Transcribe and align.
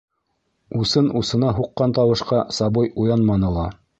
Усын 0.83 1.09
усына 1.19 1.51
һуҡҡан 1.59 1.95
тауышҡа 1.99 2.41
сабый 2.61 2.93
уянманы 3.05 3.55
ла. 3.59 3.71